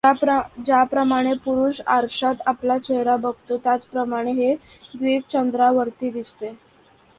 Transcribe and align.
ज्याप्रमाणे 0.57 1.33
पुरुष 1.43 1.81
आरशात 1.87 2.41
आपला 2.45 2.77
चेहरा 2.77 3.15
बघतो, 3.17 3.57
त्याचप्रमाणे 3.57 4.31
हे 4.31 4.53
द्वीप 4.95 5.29
चंद्रावरती 5.31 6.09
दिसते. 6.09 6.53